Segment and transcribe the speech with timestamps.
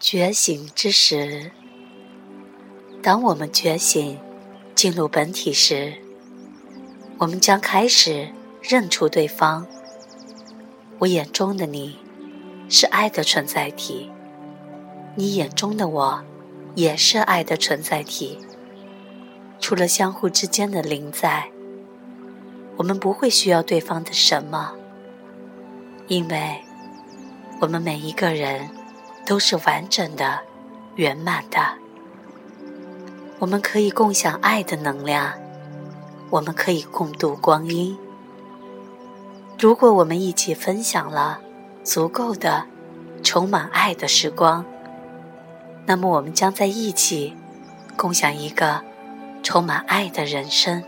[0.00, 1.50] 觉醒之时，
[3.02, 4.18] 当我们觉醒，
[4.74, 5.92] 进入本体时，
[7.18, 8.30] 我们将开始
[8.62, 9.66] 认出对方。
[11.00, 11.98] 我眼中的你，
[12.70, 14.08] 是爱的存在体；
[15.16, 16.24] 你眼中的我，
[16.74, 18.38] 也是爱的存在体。
[19.60, 21.50] 除了相互之间的临在，
[22.78, 24.72] 我们不会需要对方的什么，
[26.08, 26.62] 因为
[27.60, 28.79] 我们每一个人。
[29.30, 30.40] 都是完整的、
[30.96, 31.60] 圆满的。
[33.38, 35.34] 我们可以共享爱的能量，
[36.30, 37.96] 我们可以共度光阴。
[39.56, 41.40] 如果我们一起分享了
[41.84, 42.64] 足够的、
[43.22, 44.64] 充满爱的时光，
[45.86, 47.36] 那么我们将在一起
[47.96, 48.82] 共享一个
[49.44, 50.82] 充满爱的人生。